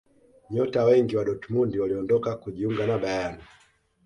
[0.49, 3.41] nyota wengi wa dortmund waliondoka kujiunga na bayern